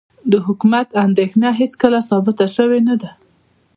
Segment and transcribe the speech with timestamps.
[0.31, 3.09] د حکومت اندېښنه هېڅکله ثابته شوې نه ده.